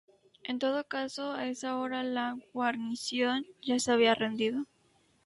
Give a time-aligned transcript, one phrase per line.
[0.43, 4.65] En todo caso, a esa hora la guarnición ya se había rendido.